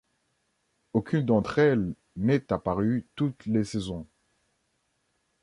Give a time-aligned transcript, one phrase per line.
[0.93, 4.07] Aucune d'entre elles n'est apparue toutes les saisons.